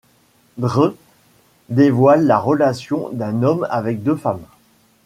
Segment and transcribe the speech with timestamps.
[0.57, 0.95] Dre,
[1.69, 4.41] dévoile la relation d'un homme avec deux femmes.